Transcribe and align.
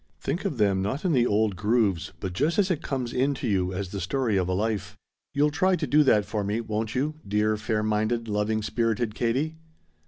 Think 0.19 0.45
of 0.45 0.57
them, 0.57 0.81
not 0.81 1.05
in 1.05 1.11
the 1.11 1.27
old 1.27 1.55
grooves, 1.55 2.11
but 2.19 2.33
just 2.33 2.57
as 2.57 2.71
it 2.71 2.81
comes 2.81 3.13
in 3.13 3.35
to 3.35 3.47
you 3.47 3.71
as 3.71 3.89
the 3.89 4.01
story 4.01 4.35
of 4.35 4.49
a 4.49 4.53
life? 4.53 4.97
"You'll 5.35 5.51
try 5.51 5.75
to 5.75 5.85
do 5.85 6.01
that 6.01 6.25
for 6.25 6.43
me, 6.43 6.59
won't 6.59 6.95
you, 6.95 7.19
dear 7.27 7.55
fair 7.55 7.83
minded, 7.83 8.27
loving 8.27 8.63
spirited 8.63 9.13
Katie? 9.13 9.57